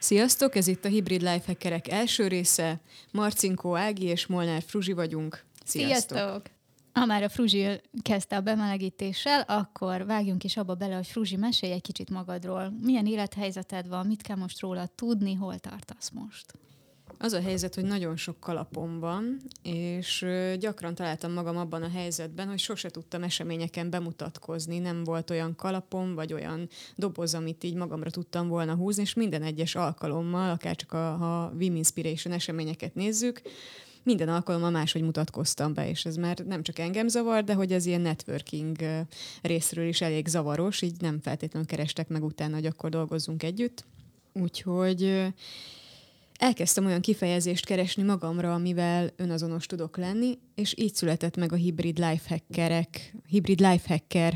Sziasztok, 0.00 0.54
ez 0.54 0.66
itt 0.66 0.84
a 0.84 0.88
Hibrid 0.88 1.20
Lifehackerek 1.20 1.88
első 1.88 2.26
része. 2.28 2.80
Marcinkó 3.12 3.76
Ági 3.76 4.04
és 4.04 4.26
Molnár 4.26 4.62
Fruzsi 4.62 4.92
vagyunk. 4.92 5.44
Sziasztok! 5.64 6.16
Sziasztok! 6.16 6.46
Ha 6.92 7.04
már 7.04 7.22
a 7.22 7.28
Fruzsi 7.28 7.80
kezdte 8.02 8.36
a 8.36 8.40
bemelegítéssel, 8.40 9.40
akkor 9.40 10.06
vágjunk 10.06 10.44
is 10.44 10.56
abba 10.56 10.74
bele, 10.74 10.94
hogy 10.94 11.06
Fruzsi, 11.06 11.36
mesélj 11.36 11.72
egy 11.72 11.82
kicsit 11.82 12.10
magadról. 12.10 12.72
Milyen 12.82 13.06
élethelyzeted 13.06 13.88
van, 13.88 14.06
mit 14.06 14.22
kell 14.22 14.36
most 14.36 14.60
róla 14.60 14.86
tudni, 14.86 15.34
hol 15.34 15.58
tartasz 15.58 16.10
most? 16.10 16.52
Az 17.22 17.32
a 17.32 17.40
helyzet, 17.40 17.74
hogy 17.74 17.84
nagyon 17.84 18.16
sok 18.16 18.40
kalapom 18.40 18.98
van, 18.98 19.40
és 19.62 20.26
gyakran 20.58 20.94
találtam 20.94 21.32
magam 21.32 21.56
abban 21.56 21.82
a 21.82 21.88
helyzetben, 21.88 22.48
hogy 22.48 22.58
sose 22.58 22.90
tudtam 22.90 23.22
eseményeken 23.22 23.90
bemutatkozni. 23.90 24.78
Nem 24.78 25.04
volt 25.04 25.30
olyan 25.30 25.56
kalapom, 25.56 26.14
vagy 26.14 26.32
olyan 26.32 26.68
doboz, 26.96 27.34
amit 27.34 27.64
így 27.64 27.74
magamra 27.74 28.10
tudtam 28.10 28.48
volna 28.48 28.74
húzni, 28.74 29.02
és 29.02 29.14
minden 29.14 29.42
egyes 29.42 29.74
alkalommal, 29.74 30.50
akár 30.50 30.76
csak 30.76 30.92
a, 30.92 31.16
ha 31.16 31.52
Wim 31.58 31.76
Inspiration 31.76 32.32
eseményeket 32.32 32.94
nézzük, 32.94 33.42
minden 34.02 34.28
alkalommal 34.28 34.70
máshogy 34.70 35.02
mutatkoztam 35.02 35.74
be, 35.74 35.88
és 35.88 36.04
ez 36.04 36.16
már 36.16 36.38
nem 36.38 36.62
csak 36.62 36.78
engem 36.78 37.08
zavar, 37.08 37.44
de 37.44 37.54
hogy 37.54 37.72
ez 37.72 37.86
ilyen 37.86 38.00
networking 38.00 38.76
részről 39.42 39.86
is 39.86 40.00
elég 40.00 40.26
zavaros, 40.26 40.82
így 40.82 41.00
nem 41.00 41.20
feltétlenül 41.20 41.68
kerestek 41.68 42.08
meg 42.08 42.24
utána, 42.24 42.54
hogy 42.54 42.66
akkor 42.66 42.90
dolgozzunk 42.90 43.42
együtt. 43.42 43.84
Úgyhogy 44.32 45.32
elkezdtem 46.40 46.86
olyan 46.86 47.00
kifejezést 47.00 47.66
keresni 47.66 48.02
magamra, 48.02 48.54
amivel 48.54 49.10
önazonos 49.16 49.66
tudok 49.66 49.96
lenni, 49.96 50.38
és 50.54 50.74
így 50.76 50.94
született 50.94 51.36
meg 51.36 51.52
a 51.52 51.56
hibrid 51.56 51.98
lifehackerek, 51.98 53.14
hibrid 53.26 53.60
lifehacker 53.60 54.34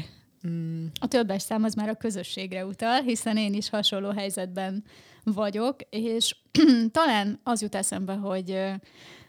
Mm. 0.48 0.86
A 1.00 1.08
többes 1.08 1.42
szám 1.42 1.64
az 1.64 1.74
már 1.74 1.88
a 1.88 1.94
közösségre 1.94 2.66
utal, 2.66 3.02
hiszen 3.02 3.36
én 3.36 3.54
is 3.54 3.68
hasonló 3.68 4.10
helyzetben 4.10 4.84
vagyok, 5.22 5.76
és 5.90 6.36
talán 6.90 7.40
az 7.42 7.62
jut 7.62 7.74
eszembe, 7.74 8.14
hogy 8.14 8.58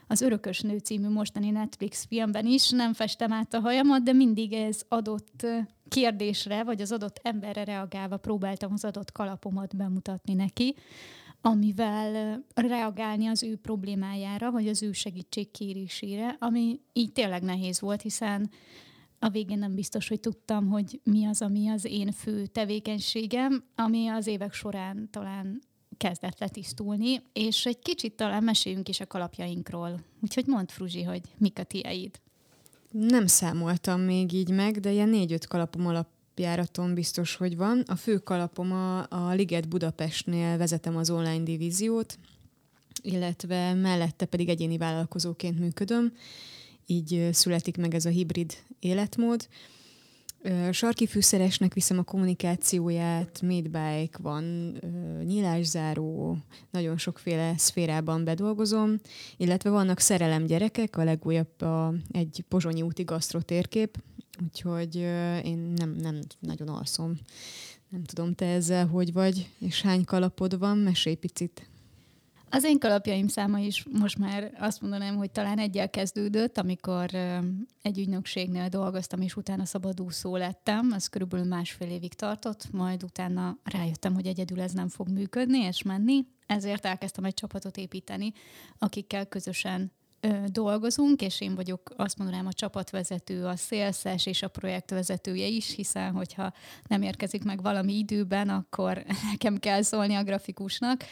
az 0.06 0.20
Örökös 0.20 0.60
Nő 0.60 0.78
című 0.78 1.08
mostani 1.08 1.50
Netflix 1.50 2.06
filmben 2.08 2.46
is 2.46 2.70
nem 2.70 2.92
festem 2.92 3.32
át 3.32 3.54
a 3.54 3.60
hajamat, 3.60 4.02
de 4.02 4.12
mindig 4.12 4.52
ez 4.52 4.80
adott 4.88 5.46
kérdésre, 5.88 6.64
vagy 6.64 6.80
az 6.80 6.92
adott 6.92 7.20
emberre 7.22 7.64
reagálva 7.64 8.16
próbáltam 8.16 8.72
az 8.72 8.84
adott 8.84 9.12
kalapomat 9.12 9.76
bemutatni 9.76 10.34
neki, 10.34 10.74
amivel 11.46 12.42
reagálni 12.54 13.26
az 13.26 13.42
ő 13.42 13.56
problémájára, 13.56 14.50
vagy 14.50 14.68
az 14.68 14.82
ő 14.82 14.92
segítségkérésére, 14.92 16.36
ami 16.38 16.80
így 16.92 17.12
tényleg 17.12 17.42
nehéz 17.42 17.80
volt, 17.80 18.02
hiszen 18.02 18.50
a 19.18 19.28
végén 19.28 19.58
nem 19.58 19.74
biztos, 19.74 20.08
hogy 20.08 20.20
tudtam, 20.20 20.68
hogy 20.68 21.00
mi 21.04 21.26
az, 21.26 21.42
ami 21.42 21.68
az 21.68 21.84
én 21.84 22.12
fő 22.12 22.46
tevékenységem, 22.46 23.64
ami 23.74 24.08
az 24.08 24.26
évek 24.26 24.52
során 24.52 25.08
talán 25.10 25.60
kezdett 25.96 26.38
letisztulni, 26.38 27.22
és 27.32 27.66
egy 27.66 27.78
kicsit 27.78 28.16
talán 28.16 28.44
meséljünk 28.44 28.88
is 28.88 29.00
a 29.00 29.06
kalapjainkról. 29.06 30.00
Úgyhogy 30.22 30.46
mondd, 30.46 30.68
Fruzsi, 30.68 31.02
hogy 31.02 31.20
mik 31.38 31.58
a 31.58 31.64
tieid. 31.64 32.20
Nem 32.90 33.26
számoltam 33.26 34.00
még 34.00 34.32
így 34.32 34.50
meg, 34.50 34.80
de 34.80 34.90
ilyen 34.92 35.08
négy-öt 35.08 35.46
kalapom 35.46 35.86
alapjáraton 36.36 36.94
biztos, 36.94 37.34
hogy 37.34 37.56
van. 37.56 37.82
A 37.86 37.96
fő 37.96 38.18
kalapom 38.18 38.72
a, 38.72 39.06
a 39.08 39.32
Liget 39.34 39.68
Budapestnél 39.68 40.56
vezetem 40.56 40.96
az 40.96 41.10
online 41.10 41.42
divíziót, 41.42 42.18
illetve 43.02 43.74
mellette 43.74 44.24
pedig 44.24 44.48
egyéni 44.48 44.76
vállalkozóként 44.76 45.58
működöm. 45.58 46.12
Így 46.86 47.28
születik 47.32 47.76
meg 47.76 47.94
ez 47.94 48.04
a 48.04 48.08
hibrid 48.08 48.52
életmód. 48.80 49.48
Sarki 50.70 51.06
fűszeresnek 51.06 51.74
viszem 51.74 51.98
a 51.98 52.02
kommunikációját, 52.02 53.42
Midbike 53.42 54.18
van, 54.18 54.74
nyílászáró, 55.24 56.36
nagyon 56.70 56.96
sokféle 56.96 57.54
szférában 57.56 58.24
bedolgozom, 58.24 59.00
illetve 59.36 59.70
vannak 59.70 59.98
szerelem 59.98 60.46
gyerekek, 60.46 60.96
a 60.96 61.04
legújabb 61.04 61.60
a, 61.60 61.94
egy 62.10 62.44
pozsonyi 62.48 62.82
úti 62.82 63.02
gasztrotérkép, 63.02 63.98
úgyhogy 64.44 64.94
én 65.44 65.72
nem, 65.76 65.90
nem 65.90 66.18
nagyon 66.40 66.68
alszom. 66.68 67.14
Nem 67.88 68.04
tudom, 68.04 68.34
te 68.34 68.46
ezzel 68.46 68.86
hogy 68.86 69.12
vagy, 69.12 69.50
és 69.58 69.82
hány 69.82 70.04
kalapod 70.04 70.58
van? 70.58 70.78
Mesélj 70.78 71.14
picit. 71.14 71.68
Az 72.50 72.64
én 72.64 72.78
kalapjaim 72.78 73.28
száma 73.28 73.58
is 73.58 73.84
most 73.92 74.18
már 74.18 74.52
azt 74.58 74.80
mondanám, 74.80 75.16
hogy 75.16 75.30
talán 75.30 75.58
egyel 75.58 75.90
kezdődött, 75.90 76.58
amikor 76.58 77.14
egy 77.82 77.98
ügynökségnél 77.98 78.68
dolgoztam, 78.68 79.20
és 79.20 79.36
utána 79.36 79.64
szabadúszó 79.64 80.36
lettem. 80.36 80.92
Ez 80.92 81.06
körülbelül 81.06 81.46
másfél 81.46 81.90
évig 81.90 82.14
tartott, 82.14 82.72
majd 82.72 83.02
utána 83.02 83.58
rájöttem, 83.64 84.14
hogy 84.14 84.26
egyedül 84.26 84.60
ez 84.60 84.72
nem 84.72 84.88
fog 84.88 85.08
működni 85.08 85.58
és 85.58 85.82
menni, 85.82 86.26
ezért 86.46 86.86
elkezdtem 86.86 87.24
egy 87.24 87.34
csapatot 87.34 87.76
építeni, 87.76 88.32
akikkel 88.78 89.26
közösen 89.26 89.92
dolgozunk, 90.46 91.22
és 91.22 91.40
én 91.40 91.54
vagyok 91.54 91.90
azt 91.96 92.18
mondanám 92.18 92.46
a 92.46 92.52
csapatvezető, 92.52 93.44
a 93.44 93.56
szélszes 93.56 94.26
és 94.26 94.42
a 94.42 94.48
projektvezetője 94.48 95.46
is, 95.46 95.74
hiszen 95.74 96.12
hogyha 96.12 96.52
nem 96.88 97.02
érkezik 97.02 97.44
meg 97.44 97.62
valami 97.62 97.92
időben, 97.92 98.48
akkor 98.48 99.04
nekem 99.30 99.56
kell 99.56 99.82
szólni 99.82 100.14
a 100.14 100.22
grafikusnak, 100.22 101.04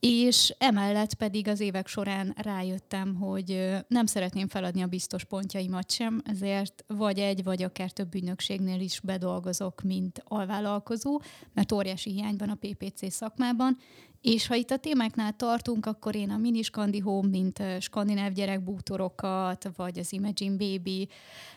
és 0.00 0.54
emellett 0.58 1.14
pedig 1.14 1.48
az 1.48 1.60
évek 1.60 1.86
során 1.86 2.34
rájöttem, 2.36 3.14
hogy 3.14 3.76
nem 3.88 4.06
szeretném 4.06 4.48
feladni 4.48 4.82
a 4.82 4.86
biztos 4.86 5.24
pontjaimat 5.24 5.90
sem, 5.90 6.22
ezért 6.24 6.84
vagy 6.86 7.18
egy, 7.18 7.42
vagy 7.42 7.62
akár 7.62 7.90
több 7.90 8.14
ügynökségnél 8.14 8.80
is 8.80 9.00
bedolgozok, 9.00 9.82
mint 9.82 10.22
alvállalkozó, 10.24 11.20
mert 11.54 11.72
óriási 11.72 12.10
hiány 12.10 12.36
a 12.36 12.54
PPC 12.54 13.12
szakmában, 13.12 13.78
és 14.22 14.46
ha 14.46 14.54
itt 14.54 14.70
a 14.70 14.76
témáknál 14.76 15.36
tartunk, 15.36 15.86
akkor 15.86 16.14
én 16.14 16.30
a 16.30 16.36
Mini 16.36 16.62
Scandi 16.62 16.98
Home, 16.98 17.28
mint 17.28 17.62
skandináv 17.80 18.32
gyerekbútorokat, 18.32 19.70
vagy 19.76 19.98
az 19.98 20.12
Imagine 20.12 20.56
Baby, 20.56 21.08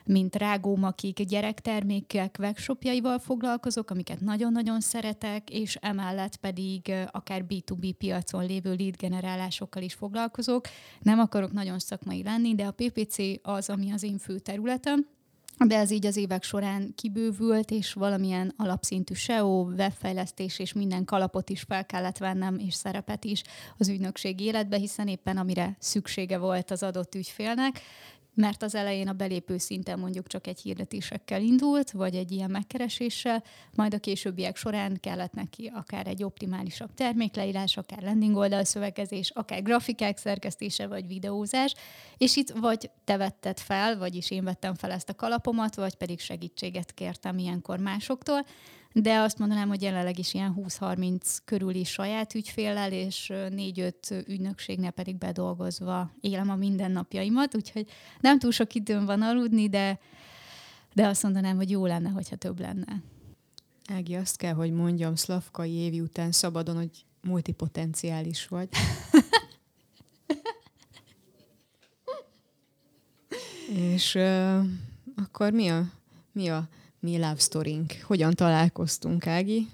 mint 0.06 0.36
Rágóm, 0.36 0.84
akik 0.84 1.24
gyerektermékek 1.24 2.36
webshopjaival 2.40 3.20
foglalkozok, 3.20 3.90
amiket 3.90 4.22
nagyon-nagyon 4.22 4.80
szeretek, 4.80 5.50
és 5.50 5.76
emellett 5.76 6.36
pedig 6.36 6.94
akár 7.12 7.46
B2B 7.50 7.94
piacon 7.98 8.46
lévő 8.46 8.76
lead 8.76 8.96
generálásokkal 8.96 9.84
is 9.84 9.94
foglalkozok. 9.94 10.68
Nem 11.02 11.20
akarok 11.20 11.52
nagyon 11.52 11.80
szakmai 11.80 12.24
lenni, 12.24 12.56
de 12.56 12.66
a 12.66 12.72
PPC 12.72 13.18
az, 13.42 13.70
ami 13.70 13.92
az 13.92 14.04
én 14.04 14.18
fő 14.18 14.40
területem, 14.40 15.08
de 15.58 15.78
ez 15.78 15.92
így 15.92 16.06
az 16.06 16.18
évek 16.18 16.44
során 16.44 16.94
kibővült, 16.96 17.72
és 17.72 17.94
valamilyen 17.94 18.54
alapszintű 18.58 19.14
SEO, 19.14 19.64
webfejlesztés 19.64 20.60
és 20.60 20.74
minden 20.74 21.06
kalapot 21.06 21.50
is 21.50 21.62
fel 21.62 21.86
kellett 21.86 22.18
vennem, 22.18 22.60
és 22.60 22.74
szerepet 22.74 23.24
is 23.24 23.42
az 23.78 23.88
ügynökség 23.88 24.40
életbe, 24.40 24.78
hiszen 24.78 25.08
éppen 25.08 25.38
amire 25.38 25.76
szüksége 25.80 26.38
volt 26.38 26.72
az 26.72 26.84
adott 26.84 27.16
ügyfélnek, 27.16 27.82
mert 28.36 28.64
az 28.64 28.76
elején 28.76 29.08
a 29.08 29.14
belépő 29.14 29.58
szinten 29.58 30.00
mondjuk 30.00 30.28
csak 30.28 30.48
egy 30.48 30.60
hirdetésekkel 30.62 31.42
indult, 31.42 31.92
vagy 31.92 32.16
egy 32.16 32.32
ilyen 32.32 32.52
megkereséssel, 32.52 33.44
majd 33.74 33.94
a 33.94 34.00
későbbiek 34.00 34.56
során 34.58 34.98
kellett 35.00 35.34
neki 35.34 35.72
akár 35.76 36.08
egy 36.08 36.24
optimálisabb 36.24 36.94
termékleírás, 36.94 37.78
akár 37.78 38.02
landing 38.02 38.36
oldal 38.36 38.64
szövegezés, 38.64 39.30
akár 39.30 39.62
grafikák 39.62 40.18
szerkesztése, 40.18 40.88
vagy 40.88 41.08
videózás, 41.08 41.74
és 42.18 42.36
itt 42.36 42.50
vagy 42.50 42.90
te 43.04 43.18
vetted 43.18 43.60
fel, 43.60 43.98
vagyis 43.98 44.32
én 44.32 44.44
vettem 44.44 44.76
fel 44.76 44.92
ezt 44.92 45.10
a 45.10 45.16
kalapomat, 45.16 45.76
vagy 45.76 45.96
pedig 45.96 46.20
segítséget 46.20 46.94
kértem 46.94 47.38
ilyenkor 47.38 47.80
másoktól, 47.80 48.46
de 48.98 49.18
azt 49.18 49.38
mondanám, 49.38 49.68
hogy 49.68 49.82
jelenleg 49.82 50.20
is 50.20 50.34
ilyen 50.34 50.56
20-30 50.58 51.38
körüli 51.46 51.84
saját 51.84 52.34
ügyféllel, 52.34 52.92
és 52.92 53.32
4-5 53.34 54.28
ügynökségnél 54.28 54.92
pedig 54.92 55.18
bedolgozva 55.18 56.12
élem 56.22 56.50
a 56.50 56.56
mindennapjaimat, 56.56 57.56
úgyhogy 57.56 57.88
nem 58.20 58.40
túl 58.40 58.52
sok 58.52 58.74
időm 58.74 59.06
van 59.06 59.22
aludni, 59.22 59.70
de, 59.70 60.00
de 60.94 61.08
azt 61.08 61.24
mondanám, 61.24 61.56
hogy 61.56 61.70
jó 61.70 61.86
lenne, 61.86 62.10
hogyha 62.10 62.36
több 62.36 62.60
lenne. 62.60 63.02
Ági, 63.94 64.16
azt 64.16 64.38
kell, 64.38 64.54
hogy 64.54 64.72
mondjam 64.72 65.16
szlavkai 65.16 65.72
évi 65.72 66.02
után 66.02 66.32
szabadon, 66.32 66.76
hogy 66.76 67.06
multipotenciális 67.22 68.48
vagy. 68.48 68.70
És 73.94 74.16
uh, 74.16 74.64
akkor 75.16 75.52
mi 75.52 75.68
a, 75.68 75.86
mi 76.32 76.48
a 76.48 76.68
mi 77.06 77.18
love 77.18 77.36
storyink. 77.38 77.94
Hogyan 78.04 78.34
találkoztunk, 78.34 79.28
Ági? 79.28 79.68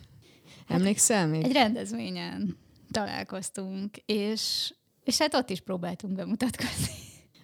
Hát 0.67 0.77
Emlékszel 0.77 1.27
még? 1.27 1.43
Egy 1.43 1.51
rendezvényen 1.51 2.57
találkoztunk, 2.91 3.97
és, 4.05 4.73
és 5.03 5.17
hát 5.17 5.33
ott 5.33 5.49
is 5.49 5.59
próbáltunk 5.59 6.15
bemutatkozni. 6.15 6.93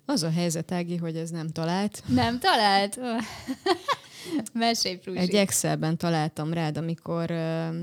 Az 0.06 0.24
a 0.24 0.30
helyzet, 0.30 0.72
Ági, 0.72 0.96
hogy 0.96 1.16
ez 1.16 1.30
nem 1.30 1.50
talált. 1.50 2.04
Nem 2.08 2.40
talált? 2.40 3.00
Mesélj, 4.54 4.98
Fruzsi. 5.02 5.20
Egy 5.20 5.36
Excelben 5.36 5.98
találtam 5.98 6.54
rád, 6.54 6.78
amikor 6.78 7.32
uh, 7.32 7.76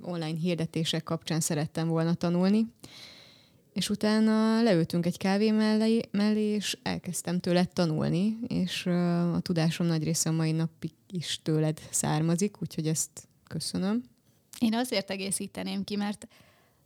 online 0.00 0.38
hirdetések 0.38 1.02
kapcsán 1.02 1.40
szerettem 1.40 1.88
volna 1.88 2.14
tanulni, 2.14 2.66
és 3.80 3.90
utána 3.90 4.62
leültünk 4.62 5.06
egy 5.06 5.16
kávé 5.16 5.50
mellé, 5.50 6.00
mellé 6.10 6.40
és 6.40 6.78
elkezdtem 6.82 7.40
tőled 7.40 7.68
tanulni, 7.68 8.38
és 8.46 8.86
a 8.86 9.40
tudásom 9.42 9.86
nagy 9.86 10.04
része 10.04 10.28
a 10.28 10.32
mai 10.32 10.52
napig 10.52 10.90
is 11.10 11.40
tőled 11.42 11.80
származik, 11.90 12.62
úgyhogy 12.62 12.86
ezt 12.86 13.10
köszönöm. 13.48 14.02
Én 14.58 14.74
azért 14.74 15.10
egészíteném 15.10 15.84
ki, 15.84 15.96
mert 15.96 16.28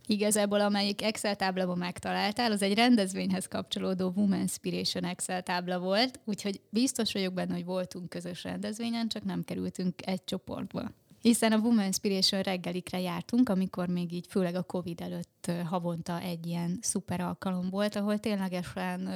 igazából 0.06 0.61
amelyik 0.61 1.02
Excel 1.02 1.37
táblában 1.37 1.79
megtaláltál, 1.79 2.52
az 2.52 2.62
egy 2.62 2.75
rendezvényhez 2.75 3.47
kapcsolódó 3.47 4.12
Women 4.17 4.40
Inspiration 4.40 5.05
Excel 5.05 5.43
tábla 5.43 5.79
volt, 5.79 6.20
úgyhogy 6.25 6.61
biztos 6.70 7.12
vagyok 7.12 7.35
benne, 7.35 7.55
hogy 7.55 7.64
voltunk 7.64 8.08
közös 8.08 8.43
rendezvényen, 8.43 9.08
csak 9.08 9.25
nem 9.25 9.44
kerültünk 9.44 10.06
egy 10.06 10.25
csoportba. 10.25 10.90
Hiszen 11.25 11.53
a 11.53 11.59
Women 11.59 11.85
Inspiration 11.85 12.41
reggelikre 12.41 13.00
jártunk, 13.00 13.49
amikor 13.49 13.88
még 13.88 14.12
így 14.12 14.26
főleg 14.29 14.55
a 14.55 14.62
Covid 14.62 15.00
előtt 15.00 15.50
havonta 15.65 16.21
egy 16.21 16.47
ilyen 16.47 16.79
szuper 16.81 17.21
alkalom 17.21 17.71
volt, 17.71 17.97
ahol 17.97 18.19
ténylegesen 18.19 19.09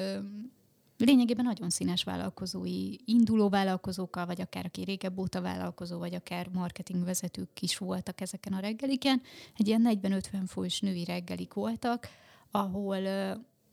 lényegében 0.97 1.45
nagyon 1.45 1.71
színes 1.71 2.05
vállalkozói, 2.05 2.95
induló 3.05 3.49
vállalkozókkal, 3.49 4.27
vagy 4.27 4.41
akár 4.41 4.65
aki 4.65 4.83
régebb 4.83 5.19
óta 5.19 5.41
vállalkozó, 5.41 5.99
vagy 5.99 6.15
akár 6.15 6.49
marketingvezetők 6.53 7.61
is 7.61 7.79
voltak 7.79 8.21
ezeken 8.21 8.53
a 8.53 8.61
reggeliken. 8.61 9.23
Egy 9.57 9.69
ilyen 9.69 9.99
40-50 10.03 10.43
fős 10.47 10.81
női 10.81 11.05
reggelik 11.05 11.53
voltak, 11.53 12.09
ahol 12.51 12.99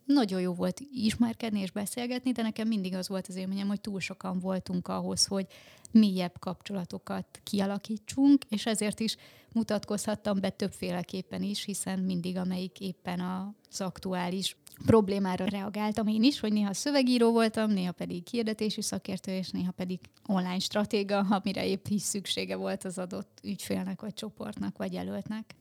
nagyon 0.05 0.41
jó 0.41 0.53
volt 0.53 0.81
ismerkedni 0.93 1.59
és 1.59 1.71
beszélgetni, 1.71 2.31
de 2.31 2.41
nekem 2.41 2.67
mindig 2.67 2.93
az 2.93 3.07
volt 3.07 3.27
az 3.27 3.35
élményem, 3.35 3.67
hogy 3.67 3.81
túl 3.81 3.99
sokan 3.99 4.39
voltunk 4.39 4.87
ahhoz, 4.87 5.25
hogy 5.25 5.47
mélyebb 5.91 6.39
kapcsolatokat 6.39 7.25
kialakítsunk, 7.43 8.43
és 8.49 8.65
ezért 8.65 8.99
is 8.99 9.15
mutatkozhattam 9.51 10.39
be 10.39 10.49
többféleképpen 10.49 11.41
is, 11.41 11.63
hiszen 11.63 11.99
mindig 11.99 12.37
amelyik 12.37 12.79
éppen 12.79 13.19
az 13.19 13.81
aktuális 13.81 14.57
problémára 14.85 15.45
reagáltam 15.45 16.07
én 16.07 16.23
is, 16.23 16.39
hogy 16.39 16.53
néha 16.53 16.73
szövegíró 16.73 17.31
voltam, 17.31 17.71
néha 17.71 17.91
pedig 17.91 18.27
hirdetési 18.27 18.81
szakértő, 18.81 19.31
és 19.31 19.49
néha 19.49 19.71
pedig 19.71 19.99
online 20.27 20.59
stratéga, 20.59 21.19
amire 21.19 21.65
épp 21.65 21.85
is 21.87 22.01
szüksége 22.01 22.55
volt 22.55 22.83
az 22.83 22.97
adott 22.97 23.39
ügyfélnek, 23.43 24.01
vagy 24.01 24.13
csoportnak, 24.13 24.77
vagy 24.77 24.93
jelöltnek. 24.93 25.55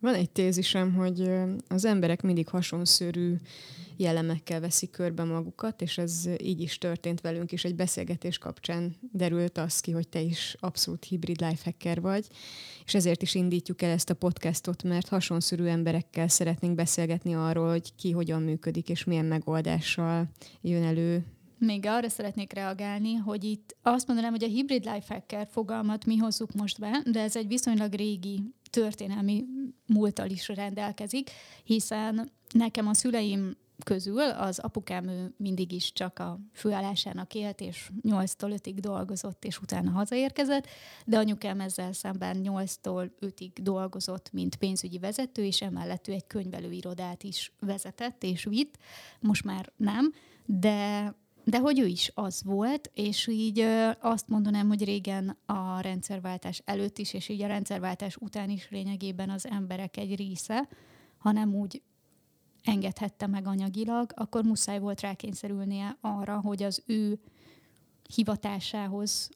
Van 0.00 0.14
egy 0.14 0.30
tézisem, 0.30 0.94
hogy 0.94 1.30
az 1.68 1.84
emberek 1.84 2.22
mindig 2.22 2.48
hasonszörű 2.48 3.36
jellemekkel 3.96 4.60
veszik 4.60 4.90
körbe 4.90 5.24
magukat, 5.24 5.82
és 5.82 5.98
ez 5.98 6.28
így 6.42 6.60
is 6.60 6.78
történt 6.78 7.20
velünk 7.20 7.52
is. 7.52 7.64
Egy 7.64 7.74
beszélgetés 7.74 8.38
kapcsán 8.38 8.96
derült 9.12 9.58
az 9.58 9.80
ki, 9.80 9.90
hogy 9.90 10.08
te 10.08 10.20
is 10.20 10.56
abszolút 10.60 11.04
hibrid 11.04 11.40
lifehacker 11.40 12.00
vagy, 12.00 12.26
és 12.84 12.94
ezért 12.94 13.22
is 13.22 13.34
indítjuk 13.34 13.82
el 13.82 13.90
ezt 13.90 14.10
a 14.10 14.14
podcastot, 14.14 14.82
mert 14.82 15.08
hasonszörű 15.08 15.64
emberekkel 15.64 16.28
szeretnénk 16.28 16.74
beszélgetni 16.74 17.34
arról, 17.34 17.68
hogy 17.68 17.94
ki 17.94 18.10
hogyan 18.10 18.42
működik, 18.42 18.88
és 18.88 19.04
milyen 19.04 19.24
megoldással 19.24 20.28
jön 20.60 20.82
elő 20.82 21.24
még 21.58 21.86
arra 21.86 22.08
szeretnék 22.08 22.52
reagálni, 22.52 23.14
hogy 23.14 23.44
itt 23.44 23.76
azt 23.82 24.06
mondanám, 24.06 24.30
hogy 24.30 24.44
a 24.44 24.48
hibrid 24.48 24.84
lifehacker 24.84 25.48
fogalmat 25.50 26.04
mi 26.04 26.16
hozzuk 26.16 26.52
most 26.52 26.78
be, 26.78 27.02
de 27.10 27.20
ez 27.20 27.36
egy 27.36 27.48
viszonylag 27.48 27.92
régi 27.92 28.54
történelmi 28.70 29.44
múltal 29.86 30.30
is 30.30 30.48
rendelkezik, 30.48 31.30
hiszen 31.64 32.30
nekem 32.52 32.88
a 32.88 32.94
szüleim 32.94 33.56
közül 33.84 34.30
az 34.30 34.58
apukám 34.58 35.08
ő 35.08 35.34
mindig 35.36 35.72
is 35.72 35.92
csak 35.92 36.18
a 36.18 36.40
főállásának 36.52 37.34
élt, 37.34 37.60
és 37.60 37.90
8-tól 38.02 38.60
5-ig 38.62 38.76
dolgozott, 38.76 39.44
és 39.44 39.60
utána 39.60 39.90
hazaérkezett, 39.90 40.66
de 41.04 41.18
anyukám 41.18 41.60
ezzel 41.60 41.92
szemben 41.92 42.40
8-tól 42.42 43.10
5-ig 43.20 43.50
dolgozott, 43.54 44.32
mint 44.32 44.56
pénzügyi 44.56 44.98
vezető, 44.98 45.44
és 45.44 45.62
emellett 45.62 46.08
ő 46.08 46.12
egy 46.12 46.26
könyvelőirodát 46.26 47.22
is 47.22 47.52
vezetett 47.60 48.22
és 48.22 48.44
vitt, 48.44 48.78
most 49.20 49.44
már 49.44 49.72
nem, 49.76 50.12
de 50.44 51.14
de 51.48 51.58
hogy 51.58 51.78
ő 51.78 51.86
is 51.86 52.10
az 52.14 52.42
volt, 52.44 52.90
és 52.94 53.26
így 53.26 53.60
azt 54.00 54.28
mondanám, 54.28 54.68
hogy 54.68 54.84
régen 54.84 55.36
a 55.46 55.80
rendszerváltás 55.80 56.62
előtt 56.64 56.98
is, 56.98 57.14
és 57.14 57.28
így 57.28 57.42
a 57.42 57.46
rendszerváltás 57.46 58.16
után 58.16 58.50
is 58.50 58.68
lényegében 58.70 59.30
az 59.30 59.46
emberek 59.46 59.96
egy 59.96 60.16
része, 60.16 60.68
ha 61.18 61.32
nem 61.32 61.54
úgy 61.54 61.82
engedhette 62.62 63.26
meg 63.26 63.46
anyagilag, 63.46 64.12
akkor 64.14 64.44
muszáj 64.44 64.78
volt 64.78 65.00
rákényszerülnie 65.00 65.96
arra, 66.00 66.40
hogy 66.40 66.62
az 66.62 66.82
ő 66.86 67.20
hivatásához 68.14 69.28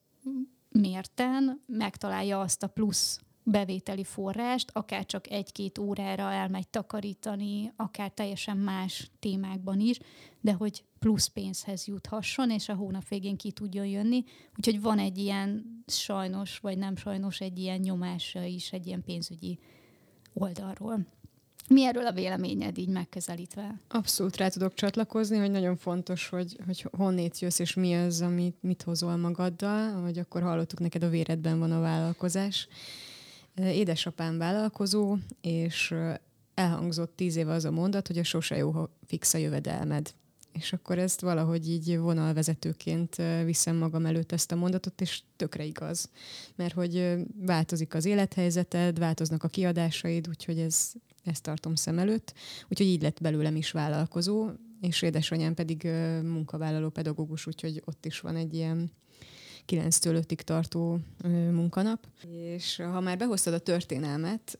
mérten 0.69 1.63
megtalálja 1.67 2.41
azt 2.41 2.63
a 2.63 2.69
plusz 2.69 3.21
bevételi 3.43 4.05
forrást, 4.05 4.71
akár 4.73 5.07
csak 5.07 5.31
egy-két 5.31 5.79
órára 5.79 6.33
elmegy 6.33 6.69
takarítani, 6.69 7.73
akár 7.77 8.11
teljesen 8.11 8.57
más 8.57 9.11
témákban 9.19 9.81
is, 9.81 9.99
de 10.41 10.53
hogy 10.53 10.85
plusz 10.99 11.27
pénzhez 11.27 11.87
juthasson, 11.87 12.51
és 12.51 12.69
a 12.69 12.75
hónap 12.75 13.09
végén 13.09 13.37
ki 13.37 13.53
tudjon 13.53 13.87
jönni. 13.87 14.25
Úgyhogy 14.57 14.81
van 14.81 14.99
egy 14.99 15.19
ilyen 15.19 15.65
sajnos, 15.87 16.59
vagy 16.59 16.79
nem 16.79 16.97
sajnos, 16.97 17.41
egy 17.41 17.59
ilyen 17.59 17.81
nyomása 17.81 18.43
is, 18.43 18.73
egy 18.73 18.87
ilyen 18.87 19.03
pénzügyi 19.03 19.59
oldalról. 20.33 21.07
Mi 21.69 21.85
erről 21.85 22.07
a 22.07 22.13
véleményed 22.13 22.79
így 22.79 22.89
megközelítve? 22.89 23.81
Abszolút 23.89 24.37
rá 24.37 24.49
tudok 24.49 24.75
csatlakozni, 24.75 25.39
hogy 25.39 25.51
nagyon 25.51 25.77
fontos, 25.77 26.29
hogy, 26.29 26.57
hogy 26.67 26.87
honnét 26.97 27.39
jössz, 27.39 27.59
és 27.59 27.75
mi 27.75 27.95
az, 27.95 28.21
amit 28.21 28.57
mit 28.61 28.83
hozol 28.83 29.17
magaddal, 29.17 30.01
vagy 30.01 30.19
akkor 30.19 30.43
hallottuk, 30.43 30.79
neked 30.79 31.03
a 31.03 31.09
véredben 31.09 31.59
van 31.59 31.73
a 31.73 31.81
vállalkozás. 31.81 32.69
Édesapám 33.63 34.39
vállalkozó, 34.39 35.17
és 35.41 35.95
elhangzott 36.55 37.17
tíz 37.17 37.37
éve 37.37 37.53
az 37.53 37.65
a 37.65 37.71
mondat, 37.71 38.07
hogy 38.07 38.19
a 38.19 38.25
sose 38.25 38.57
jó, 38.57 38.71
ha 38.71 38.91
fix 39.07 39.35
a 39.35 39.39
jövedelmed. 39.39 40.15
És 40.53 40.73
akkor 40.73 40.99
ezt 40.99 41.21
valahogy 41.21 41.69
így 41.69 41.99
vonalvezetőként 41.99 43.17
viszem 43.45 43.77
magam 43.77 44.07
előtt 44.07 44.33
ezt 44.33 44.53
a 44.53 44.57
mondatot, 44.57 45.01
és 45.01 45.23
tökre 45.37 45.65
igaz. 45.65 46.11
Mert 46.57 46.75
hogy 46.75 47.15
változik 47.37 47.95
az 47.95 48.05
élethelyzeted, 48.05 48.99
változnak 48.99 49.45
a 49.45 49.49
kiadásaid, 49.49 50.29
úgyhogy 50.29 50.59
ez, 50.59 50.93
ezt 51.25 51.43
tartom 51.43 51.75
szem 51.75 51.99
előtt. 51.99 52.35
Úgyhogy 52.69 52.87
így 52.87 53.03
lett 53.03 53.21
belőlem 53.21 53.57
is 53.57 53.71
vállalkozó, 53.71 54.49
és 54.81 55.03
édesanyám 55.03 55.55
pedig 55.55 55.83
munkavállaló 56.23 56.89
pedagógus, 56.89 57.47
úgyhogy 57.47 57.83
ott 57.85 58.07
is 58.07 58.21
van 58.21 58.37
egy 58.37 58.55
ilyen 58.55 58.91
9-től 59.71 60.25
5-ig 60.29 60.41
tartó 60.41 60.99
munkanap. 61.51 62.07
És 62.31 62.77
ha 62.77 63.01
már 63.01 63.19
behoztad 63.19 63.55
a 63.55 63.59
történelmet, 63.59 64.59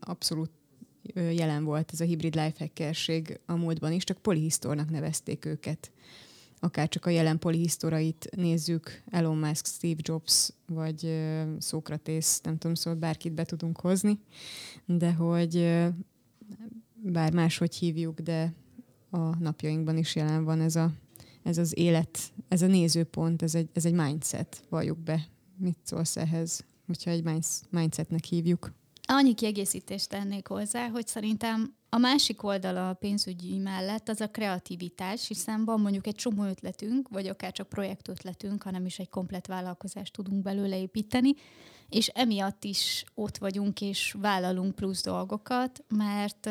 abszolút 0.00 0.50
jelen 1.14 1.64
volt 1.64 1.90
ez 1.92 2.00
a 2.00 2.04
hibrid 2.04 2.34
lifehackerség 2.34 3.40
a 3.46 3.54
múltban 3.54 3.92
is, 3.92 4.04
csak 4.04 4.18
polihisztornak 4.18 4.90
nevezték 4.90 5.44
őket. 5.44 5.90
Akár 6.60 6.88
csak 6.88 7.06
a 7.06 7.10
jelen 7.10 7.38
polihisztorait 7.38 8.28
nézzük, 8.36 9.02
Elon 9.10 9.36
Musk, 9.36 9.66
Steve 9.66 10.00
Jobs, 10.02 10.50
vagy 10.66 11.22
Szókratész, 11.58 12.40
nem 12.40 12.58
tudom, 12.58 12.74
szóval 12.74 12.98
bárkit 12.98 13.32
be 13.32 13.44
tudunk 13.44 13.80
hozni, 13.80 14.18
de 14.84 15.12
hogy 15.12 15.84
bár 16.94 17.32
máshogy 17.32 17.74
hívjuk, 17.74 18.20
de 18.20 18.54
a 19.10 19.38
napjainkban 19.38 19.96
is 19.96 20.16
jelen 20.16 20.44
van 20.44 20.60
ez, 20.60 20.76
a, 20.76 20.92
ez 21.48 21.58
az 21.58 21.78
élet, 21.78 22.18
ez 22.48 22.62
a 22.62 22.66
nézőpont, 22.66 23.42
ez 23.42 23.54
egy, 23.54 23.68
ez 23.72 23.84
egy 23.84 23.92
mindset, 23.92 24.62
valljuk 24.68 24.98
be. 24.98 25.26
Mit 25.56 25.78
szólsz 25.82 26.16
ehhez, 26.16 26.64
hogyha 26.86 27.10
egy 27.10 27.24
mindsetnek 27.70 28.24
hívjuk? 28.24 28.72
Annyi 29.02 29.34
kiegészítést 29.34 30.08
tennék 30.08 30.46
hozzá, 30.46 30.88
hogy 30.88 31.06
szerintem 31.06 31.76
a 31.88 31.98
másik 31.98 32.42
oldala 32.42 32.88
a 32.88 32.94
pénzügyi 32.94 33.58
mellett 33.58 34.08
az 34.08 34.20
a 34.20 34.30
kreativitás, 34.30 35.28
hiszen 35.28 35.64
van 35.64 35.80
mondjuk 35.80 36.06
egy 36.06 36.14
csomó 36.14 36.44
ötletünk, 36.44 37.08
vagy 37.08 37.26
akár 37.26 37.52
csak 37.52 37.68
projektötletünk, 37.68 38.62
hanem 38.62 38.86
is 38.86 38.98
egy 38.98 39.08
komplet 39.08 39.46
vállalkozást 39.46 40.12
tudunk 40.12 40.42
belőle 40.42 40.80
építeni, 40.80 41.34
és 41.88 42.06
emiatt 42.06 42.64
is 42.64 43.04
ott 43.14 43.38
vagyunk 43.38 43.80
és 43.80 44.16
vállalunk 44.20 44.74
plusz 44.74 45.02
dolgokat, 45.02 45.84
mert 45.88 46.50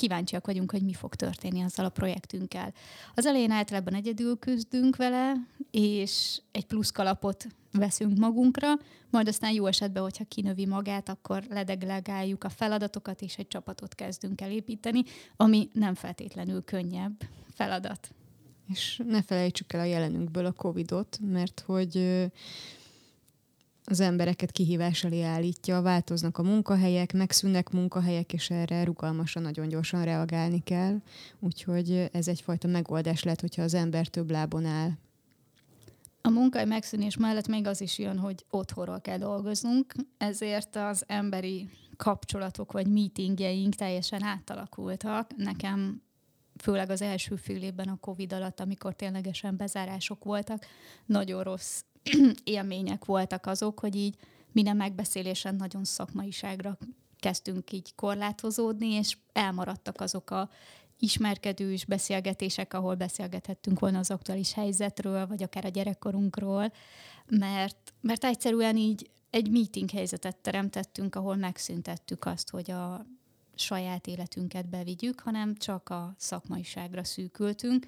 kíváncsiak 0.00 0.46
vagyunk, 0.46 0.70
hogy 0.70 0.82
mi 0.82 0.92
fog 0.92 1.14
történni 1.14 1.62
azzal 1.62 1.84
a 1.84 1.88
projektünkkel. 1.88 2.72
Az 3.14 3.26
elején 3.26 3.50
általában 3.50 3.94
egyedül 3.94 4.38
küzdünk 4.38 4.96
vele, 4.96 5.32
és 5.70 6.40
egy 6.52 6.66
plusz 6.66 6.90
kalapot 6.90 7.46
veszünk 7.72 8.18
magunkra, 8.18 8.68
majd 9.10 9.28
aztán 9.28 9.52
jó 9.52 9.66
esetben, 9.66 10.02
hogyha 10.02 10.24
kinövi 10.24 10.66
magát, 10.66 11.08
akkor 11.08 11.44
ledeglegáljuk 11.48 12.44
a 12.44 12.48
feladatokat, 12.48 13.22
és 13.22 13.36
egy 13.36 13.48
csapatot 13.48 13.94
kezdünk 13.94 14.40
el 14.40 14.50
építeni, 14.50 15.02
ami 15.36 15.68
nem 15.72 15.94
feltétlenül 15.94 16.64
könnyebb 16.64 17.22
feladat. 17.54 18.10
És 18.68 19.02
ne 19.06 19.22
felejtsük 19.22 19.72
el 19.72 19.80
a 19.80 19.84
jelenünkből 19.84 20.46
a 20.46 20.52
Covid-ot, 20.52 21.18
mert 21.22 21.62
hogy 21.66 22.26
az 23.90 24.00
embereket 24.00 24.50
kihívás 24.50 25.04
elé 25.04 25.22
állítja, 25.22 25.80
változnak 25.80 26.38
a 26.38 26.42
munkahelyek, 26.42 27.12
megszűnnek 27.12 27.70
munkahelyek, 27.70 28.32
és 28.32 28.50
erre 28.50 28.84
rugalmasan, 28.84 29.42
nagyon 29.42 29.68
gyorsan 29.68 30.04
reagálni 30.04 30.62
kell. 30.62 30.96
Úgyhogy 31.40 32.08
ez 32.12 32.28
egyfajta 32.28 32.68
megoldás 32.68 33.22
lehet, 33.22 33.40
hogyha 33.40 33.62
az 33.62 33.74
ember 33.74 34.06
több 34.06 34.30
lábon 34.30 34.64
áll. 34.64 34.90
A 36.22 36.28
munkahely 36.28 36.66
megszűnés 36.66 37.16
mellett 37.16 37.48
még 37.48 37.66
az 37.66 37.80
is 37.80 37.98
jön, 37.98 38.18
hogy 38.18 38.44
otthonról 38.50 39.00
kell 39.00 39.18
dolgoznunk, 39.18 39.94
ezért 40.18 40.76
az 40.76 41.04
emberi 41.06 41.68
kapcsolatok 41.96 42.72
vagy 42.72 42.86
meetingjeink 42.86 43.74
teljesen 43.74 44.22
átalakultak. 44.22 45.36
Nekem 45.36 46.02
főleg 46.62 46.90
az 46.90 47.02
első 47.02 47.36
fél 47.36 47.62
évben 47.62 47.88
a 47.88 47.98
Covid 48.00 48.32
alatt, 48.32 48.60
amikor 48.60 48.94
ténylegesen 48.94 49.56
bezárások 49.56 50.24
voltak, 50.24 50.66
nagyon 51.06 51.42
rossz 51.42 51.82
élmények 52.44 53.04
voltak 53.04 53.46
azok, 53.46 53.80
hogy 53.80 53.96
így 53.96 54.16
minden 54.52 54.76
megbeszélésen 54.76 55.54
nagyon 55.54 55.84
szakmaiságra 55.84 56.78
kezdtünk 57.18 57.72
így 57.72 57.94
korlátozódni, 57.94 58.88
és 58.88 59.16
elmaradtak 59.32 60.00
azok 60.00 60.30
a 60.30 60.50
ismerkedős 60.98 61.84
beszélgetések, 61.84 62.74
ahol 62.74 62.94
beszélgethettünk 62.94 63.78
volna 63.78 63.98
az 63.98 64.10
aktuális 64.10 64.52
helyzetről, 64.52 65.26
vagy 65.26 65.42
akár 65.42 65.64
a 65.64 65.68
gyerekkorunkról, 65.68 66.72
mert, 67.26 67.94
mert 68.00 68.24
egyszerűen 68.24 68.76
így 68.76 69.10
egy 69.30 69.50
meeting 69.50 69.90
helyzetet 69.90 70.36
teremtettünk, 70.36 71.14
ahol 71.14 71.36
megszüntettük 71.36 72.24
azt, 72.24 72.50
hogy 72.50 72.70
a 72.70 73.06
saját 73.54 74.06
életünket 74.06 74.68
bevigyük, 74.68 75.20
hanem 75.20 75.54
csak 75.54 75.88
a 75.88 76.14
szakmaiságra 76.18 77.04
szűkültünk. 77.04 77.86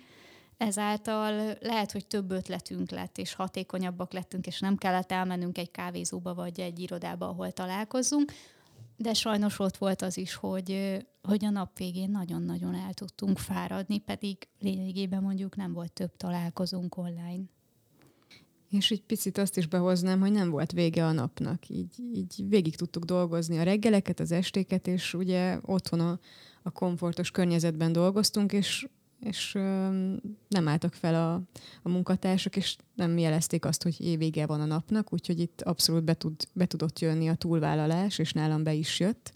Ezáltal 0.56 1.56
lehet, 1.60 1.92
hogy 1.92 2.06
több 2.06 2.30
ötletünk 2.30 2.90
lett, 2.90 3.18
és 3.18 3.34
hatékonyabbak 3.34 4.12
lettünk, 4.12 4.46
és 4.46 4.60
nem 4.60 4.76
kellett 4.76 5.12
elmennünk 5.12 5.58
egy 5.58 5.70
kávézóba 5.70 6.34
vagy 6.34 6.60
egy 6.60 6.78
irodába, 6.78 7.28
ahol 7.28 7.52
találkozzunk, 7.52 8.32
de 8.96 9.14
sajnos 9.14 9.58
ott 9.58 9.76
volt 9.76 10.02
az 10.02 10.16
is, 10.16 10.34
hogy, 10.34 10.98
hogy 11.22 11.44
a 11.44 11.50
nap 11.50 11.78
végén 11.78 12.10
nagyon-nagyon 12.10 12.74
el 12.74 12.94
tudtunk 12.94 13.38
fáradni, 13.38 13.98
pedig 13.98 14.36
lényegében 14.60 15.22
mondjuk 15.22 15.56
nem 15.56 15.72
volt 15.72 15.92
több 15.92 16.16
találkozónk 16.16 16.96
online. 16.96 17.42
És 18.70 18.90
egy 18.90 19.02
picit 19.02 19.38
azt 19.38 19.56
is 19.56 19.66
behoznám, 19.66 20.20
hogy 20.20 20.32
nem 20.32 20.50
volt 20.50 20.72
vége 20.72 21.06
a 21.06 21.12
napnak. 21.12 21.68
Így, 21.68 21.94
így 22.14 22.44
végig 22.48 22.76
tudtuk 22.76 23.04
dolgozni 23.04 23.58
a 23.58 23.62
reggeleket, 23.62 24.20
az 24.20 24.32
estéket, 24.32 24.86
és 24.86 25.14
ugye 25.14 25.58
otthon 25.62 26.00
a, 26.00 26.18
a 26.62 26.70
komfortos 26.70 27.30
környezetben 27.30 27.92
dolgoztunk, 27.92 28.52
és, 28.52 28.86
és 29.24 29.52
nem 30.48 30.68
álltak 30.68 30.94
fel 30.94 31.14
a, 31.14 31.34
a 31.82 31.88
munkatársak, 31.88 32.56
és 32.56 32.76
nem 32.94 33.18
jelezték 33.18 33.64
azt, 33.64 33.82
hogy 33.82 34.18
vége 34.18 34.46
van 34.46 34.60
a 34.60 34.64
napnak, 34.64 35.12
úgyhogy 35.12 35.40
itt 35.40 35.62
abszolút 35.62 36.04
be, 36.04 36.14
tud, 36.14 36.34
be 36.52 36.66
tudott 36.66 36.98
jönni 36.98 37.28
a 37.28 37.34
túlvállalás, 37.34 38.18
és 38.18 38.32
nálam 38.32 38.62
be 38.62 38.72
is 38.72 39.00
jött 39.00 39.32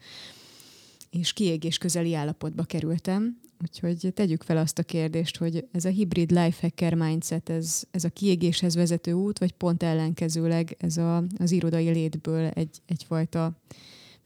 és 1.11 1.33
kiégés 1.33 1.79
közeli 1.79 2.15
állapotba 2.15 2.63
kerültem, 2.63 3.41
úgyhogy 3.63 4.13
tegyük 4.15 4.43
fel 4.43 4.57
azt 4.57 4.79
a 4.79 4.83
kérdést, 4.83 5.37
hogy 5.37 5.69
ez 5.73 5.85
a 5.85 5.89
hibrid 5.89 6.31
lifehacker 6.31 6.95
mindset, 6.95 7.49
ez, 7.49 7.85
ez 7.91 8.05
a 8.05 8.09
kiégéshez 8.09 8.75
vezető 8.75 9.13
út, 9.13 9.39
vagy 9.39 9.53
pont 9.53 9.83
ellenkezőleg 9.83 10.77
ez 10.79 10.97
a, 10.97 11.25
az 11.39 11.51
irodai 11.51 11.89
létből 11.89 12.47
egy, 12.47 12.83
egyfajta 12.87 13.61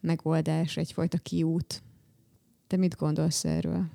megoldás, 0.00 0.76
egyfajta 0.76 1.18
kiút. 1.18 1.82
Te 2.66 2.76
mit 2.76 2.96
gondolsz 2.96 3.44
erről? 3.44 3.88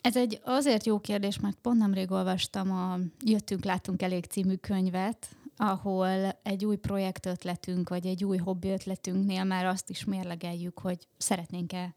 Ez 0.00 0.16
egy 0.16 0.40
azért 0.44 0.86
jó 0.86 0.98
kérdés, 0.98 1.40
mert 1.40 1.58
pont 1.62 1.78
nemrég 1.78 2.10
olvastam 2.10 2.72
a 2.72 2.98
Jöttünk, 3.24 3.64
láttunk 3.64 4.02
elég 4.02 4.24
című 4.24 4.54
könyvet, 4.54 5.28
ahol 5.56 6.38
egy 6.42 6.64
új 6.64 6.76
projektötletünk, 6.76 7.88
vagy 7.88 8.06
egy 8.06 8.24
új 8.24 8.36
hobbi 8.36 8.68
ötletünknél 8.68 9.44
már 9.44 9.64
azt 9.64 9.90
is 9.90 10.04
mérlegeljük, 10.04 10.78
hogy 10.78 11.08
szeretnénk-e 11.16 11.94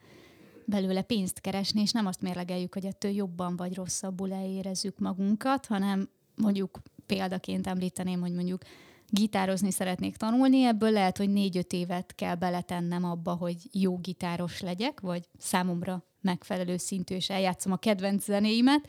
belőle 0.65 1.01
pénzt 1.01 1.39
keresni, 1.39 1.81
és 1.81 1.91
nem 1.91 2.05
azt 2.05 2.21
mérlegeljük, 2.21 2.73
hogy 2.73 2.85
ettől 2.85 3.11
jobban 3.11 3.55
vagy 3.55 3.75
rosszabbul 3.75 4.29
érezzük 4.29 4.99
magunkat, 4.99 5.65
hanem 5.65 6.09
mondjuk 6.35 6.79
példaként 7.05 7.67
említeném, 7.67 8.21
hogy 8.21 8.33
mondjuk 8.33 8.61
gitározni 9.07 9.71
szeretnék 9.71 10.17
tanulni, 10.17 10.63
ebből 10.63 10.91
lehet, 10.91 11.17
hogy 11.17 11.29
négy-öt 11.29 11.73
évet 11.73 12.15
kell 12.15 12.35
beletennem 12.35 13.03
abba, 13.03 13.33
hogy 13.33 13.55
jó 13.71 13.97
gitáros 13.97 14.61
legyek, 14.61 14.99
vagy 14.99 15.27
számomra 15.37 16.03
megfelelő 16.21 16.77
szintű, 16.77 17.15
és 17.15 17.29
eljátszom 17.29 17.71
a 17.71 17.77
kedvenc 17.77 18.23
zenéimet, 18.23 18.87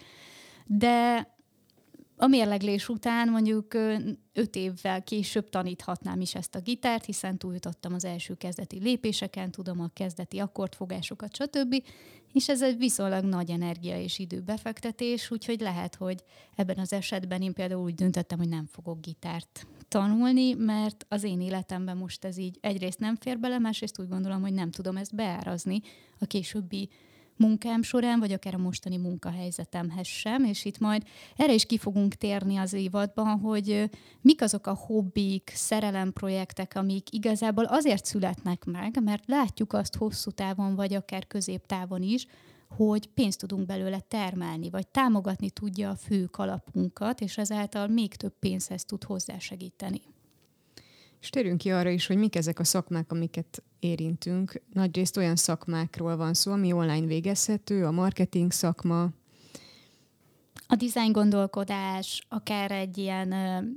de 0.66 1.26
a 2.22 2.26
mérleglés 2.26 2.88
után 2.88 3.28
mondjuk 3.28 3.74
öt 4.32 4.56
évvel 4.56 5.02
később 5.02 5.48
taníthatnám 5.48 6.20
is 6.20 6.34
ezt 6.34 6.54
a 6.54 6.60
gitárt, 6.60 7.04
hiszen 7.04 7.38
túljutottam 7.38 7.94
az 7.94 8.04
első 8.04 8.34
kezdeti 8.34 8.78
lépéseken, 8.78 9.50
tudom 9.50 9.80
a 9.80 9.90
kezdeti 9.92 10.38
akkordfogásokat, 10.38 11.34
stb. 11.34 11.74
És 12.32 12.48
ez 12.48 12.62
egy 12.62 12.78
viszonylag 12.78 13.24
nagy 13.24 13.50
energia 13.50 14.00
és 14.00 14.18
időbefektetés, 14.18 15.30
úgyhogy 15.30 15.60
lehet, 15.60 15.94
hogy 15.94 16.22
ebben 16.56 16.78
az 16.78 16.92
esetben 16.92 17.42
én 17.42 17.52
például 17.52 17.82
úgy 17.82 17.94
döntöttem, 17.94 18.38
hogy 18.38 18.48
nem 18.48 18.66
fogok 18.72 19.00
gitárt 19.00 19.66
tanulni, 19.88 20.54
mert 20.54 21.06
az 21.08 21.22
én 21.22 21.40
életemben 21.40 21.96
most 21.96 22.24
ez 22.24 22.36
így 22.36 22.58
egyrészt 22.60 22.98
nem 22.98 23.16
fér 23.16 23.38
bele, 23.38 23.58
másrészt 23.58 24.00
úgy 24.00 24.08
gondolom, 24.08 24.40
hogy 24.40 24.52
nem 24.52 24.70
tudom 24.70 24.96
ezt 24.96 25.14
beárazni 25.14 25.80
a 26.18 26.24
későbbi 26.24 26.88
munkám 27.42 27.82
során, 27.82 28.18
vagy 28.18 28.32
akár 28.32 28.54
a 28.54 28.58
mostani 28.58 28.96
munkahelyzetemhez 28.96 30.06
sem, 30.06 30.44
és 30.44 30.64
itt 30.64 30.78
majd 30.78 31.02
erre 31.36 31.54
is 31.54 31.64
ki 31.64 31.78
fogunk 31.78 32.14
térni 32.14 32.56
az 32.56 32.72
évadban, 32.72 33.38
hogy 33.38 33.90
mik 34.20 34.42
azok 34.42 34.66
a 34.66 34.74
hobbik, 34.74 35.52
szerelemprojektek, 35.54 36.72
amik 36.74 37.12
igazából 37.12 37.64
azért 37.64 38.04
születnek 38.04 38.64
meg, 38.64 39.02
mert 39.02 39.26
látjuk 39.26 39.72
azt 39.72 39.96
hosszú 39.96 40.30
távon, 40.30 40.74
vagy 40.74 40.94
akár 40.94 41.26
középtávon 41.26 42.02
is, 42.02 42.26
hogy 42.76 43.06
pénzt 43.06 43.38
tudunk 43.38 43.66
belőle 43.66 44.00
termelni, 44.00 44.70
vagy 44.70 44.86
támogatni 44.86 45.50
tudja 45.50 45.90
a 45.90 45.96
fő 45.96 46.24
kalapunkat, 46.24 47.20
és 47.20 47.38
ezáltal 47.38 47.86
még 47.86 48.14
több 48.14 48.34
pénzhez 48.38 48.84
tud 48.84 49.04
hozzásegíteni. 49.04 50.11
És 51.22 51.30
térjünk 51.30 51.58
ki 51.58 51.70
arra 51.70 51.90
is, 51.90 52.06
hogy 52.06 52.16
mik 52.16 52.36
ezek 52.36 52.58
a 52.58 52.64
szakmák, 52.64 53.12
amiket 53.12 53.62
érintünk. 53.78 54.62
Nagyrészt 54.72 55.16
olyan 55.16 55.36
szakmákról 55.36 56.16
van 56.16 56.34
szó, 56.34 56.52
ami 56.52 56.72
online 56.72 57.06
végezhető, 57.06 57.84
a 57.84 57.90
marketing 57.90 58.52
szakma, 58.52 59.08
a 60.66 60.76
design 60.76 61.12
gondolkodás, 61.12 62.26
akár 62.28 62.70
egy 62.70 62.98
ilyen 62.98 63.28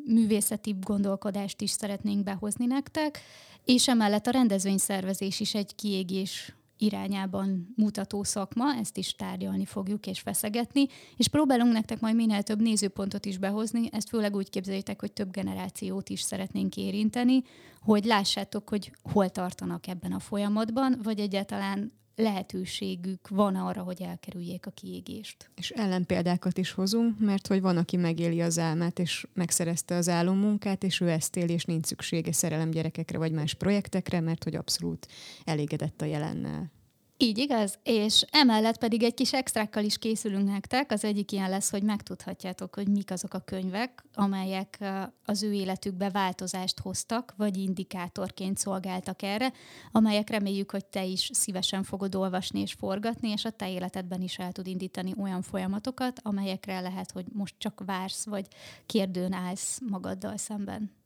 művészeti 0.06 0.76
gondolkodást 0.82 1.62
is 1.62 1.70
szeretnénk 1.70 2.24
behozni 2.24 2.66
nektek, 2.66 3.20
és 3.66 3.88
emellett 3.88 4.28
a 4.28 4.32
rendezvényszervezés 4.32 5.40
is 5.40 5.56
egy 5.56 5.76
kiégés 5.76 6.56
irányában 6.78 7.74
mutató 7.76 8.24
szakma, 8.24 8.76
ezt 8.76 8.98
is 8.98 9.16
tárgyalni 9.16 9.66
fogjuk 9.66 10.08
és 10.08 10.20
feszegetni, 10.20 10.88
és 11.18 11.28
próbálunk 11.28 11.74
nektek 11.74 12.00
majd 12.00 12.16
minél 12.16 12.44
több 12.44 12.62
nézőpontot 12.62 13.26
is 13.26 13.38
behozni, 13.38 13.90
ezt 13.92 14.10
főleg 14.10 14.36
úgy 14.36 14.50
képzeljétek, 14.50 15.00
hogy 15.00 15.12
több 15.12 15.32
generációt 15.32 16.10
is 16.10 16.22
szeretnénk 16.22 16.78
érinteni, 16.78 17.44
hogy 17.82 18.06
lássátok, 18.06 18.70
hogy 18.70 18.92
hol 19.12 19.30
tartanak 19.30 19.88
ebben 19.88 20.12
a 20.12 20.20
folyamatban, 20.20 21.00
vagy 21.04 21.20
egyáltalán 21.20 21.92
lehetőségük 22.16 23.28
van 23.28 23.56
arra, 23.56 23.82
hogy 23.82 24.02
elkerüljék 24.02 24.66
a 24.66 24.72
kiégést. 24.72 25.50
És 25.56 25.70
ellenpéldákat 25.70 26.58
is 26.58 26.72
hozunk, 26.72 27.20
mert 27.20 27.48
hogy 27.48 27.62
van, 27.62 27.78
aki 27.78 27.98
megéli 27.98 28.42
az 28.42 28.60
álmát, 28.60 29.00
és 29.00 29.28
megszerezte 29.34 29.96
az 29.96 30.10
álommunkát, 30.10 30.84
és 30.84 31.00
ő 31.00 31.10
ezt 31.10 31.36
él, 31.36 31.50
és 31.50 31.64
nincs 31.64 31.86
szüksége 31.86 32.32
szerelem 32.32 32.72
gyerekekre 32.72 33.18
vagy 33.18 33.32
más 33.32 33.54
projektekre, 33.54 34.20
mert 34.20 34.44
hogy 34.44 34.56
abszolút 34.56 35.08
elégedett 35.44 36.02
a 36.02 36.06
jelennel. 36.06 36.75
Így 37.18 37.38
igaz, 37.38 37.80
és 37.84 38.26
emellett 38.32 38.78
pedig 38.78 39.04
egy 39.04 39.14
kis 39.14 39.34
extrákkal 39.34 39.84
is 39.84 39.98
készülünk 39.98 40.48
nektek. 40.48 40.92
Az 40.92 41.04
egyik 41.04 41.32
ilyen 41.32 41.50
lesz, 41.50 41.72
hogy 41.72 41.84
megtudhatjátok, 41.84 42.76
hogy 42.76 42.88
mik 42.88 43.12
azok 43.12 43.34
a 43.34 43.40
könyvek, 43.40 44.04
amelyek 44.14 44.84
az 45.26 45.44
ő 45.44 45.54
életükbe 45.54 46.10
változást 46.10 46.80
hoztak, 46.80 47.34
vagy 47.38 47.58
indikátorként 47.58 48.58
szolgáltak 48.58 49.22
erre, 49.22 49.54
amelyek 49.92 50.30
reméljük, 50.30 50.72
hogy 50.72 50.86
te 50.86 51.04
is 51.04 51.30
szívesen 51.34 51.84
fogod 51.84 52.16
olvasni 52.16 52.60
és 52.60 52.74
forgatni, 52.74 53.30
és 53.30 53.46
a 53.46 53.50
te 53.50 53.72
életedben 53.72 54.22
is 54.22 54.38
el 54.38 54.52
tud 54.52 54.68
indítani 54.68 55.14
olyan 55.18 55.42
folyamatokat, 55.42 56.20
amelyekre 56.24 56.80
lehet, 56.80 57.12
hogy 57.12 57.26
most 57.34 57.56
csak 57.58 57.82
vársz, 57.86 58.26
vagy 58.26 58.48
kérdőn 58.86 59.34
állsz 59.34 59.80
magaddal 59.90 60.38
szemben. 60.38 61.05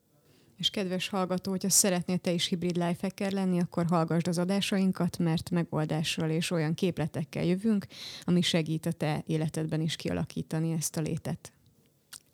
És 0.60 0.70
kedves 0.70 1.10
hallgató, 1.10 1.51
hogyha 1.51 1.70
szeretnél 1.70 2.18
te 2.18 2.32
is 2.32 2.46
hibrid 2.46 2.75
lifehacker 2.75 3.32
lenni, 3.32 3.60
akkor 3.60 3.86
hallgassd 3.86 4.28
az 4.28 4.38
adásainkat, 4.38 5.18
mert 5.18 5.50
megoldással 5.50 6.30
és 6.30 6.51
olyan 6.51 6.74
képletekkel 6.74 7.44
jövünk, 7.44 7.86
ami 8.24 8.42
segít 8.42 8.86
a 8.86 8.92
te 8.92 9.24
életedben 9.25 9.82
is 9.82 9.96
kialakítani 9.96 10.72
ezt 10.72 10.98
a 10.98 11.01
létet. 11.01 11.54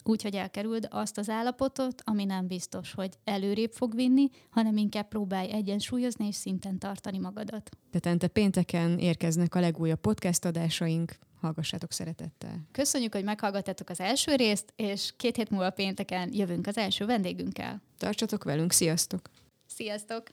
Úgy, 0.04 0.22
hogy 0.22 0.36
elkerüld 0.36 0.88
azt 0.92 1.18
az 1.18 1.30
állapotot, 1.30 2.02
ami 2.06 2.24
nem 2.24 2.48
biztos, 2.48 2.94
hogy 2.94 3.14
előrébb 3.24 3.72
fog 3.72 3.96
vinni, 3.96 4.30
hanem 4.50 4.78
inkább 4.78 5.08
próbálj 5.08 5.52
egyensúlyozni 5.52 6.28
és 6.28 6.36
szinten 6.36 6.78
tartani 6.78 7.18
magadat. 7.18 7.70
Tetente 7.92 8.28
pénteken 8.28 9.00
érkeznek 9.00 9.56
a 9.56 9.60
legújabb 9.60 10.00
podcast 10.00 10.46
adásaink, 10.46 11.18
hallgassátok 11.46 11.92
szeretettel. 11.92 12.68
Köszönjük, 12.72 13.14
hogy 13.14 13.24
meghallgattátok 13.24 13.90
az 13.90 14.00
első 14.00 14.36
részt, 14.36 14.74
és 14.76 15.14
két 15.18 15.36
hét 15.36 15.50
múlva 15.50 15.70
pénteken 15.70 16.34
jövünk 16.34 16.68
az 16.68 16.78
első 16.78 17.06
vendégünkkel. 17.06 17.82
Tartsatok 17.98 18.44
velünk, 18.44 18.72
sziasztok! 18.72 19.30
Sziasztok! 19.68 20.28